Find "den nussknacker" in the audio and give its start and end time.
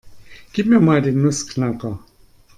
1.03-1.99